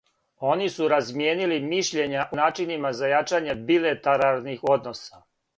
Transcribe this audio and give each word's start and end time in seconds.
Они 0.51 0.69
су 0.75 0.87
размијенили 0.93 1.59
мишљења 1.67 2.23
о 2.23 2.39
начинима 2.41 2.95
за 3.03 3.13
јачање 3.15 3.59
билатералних 3.71 4.69
односа. 4.77 5.25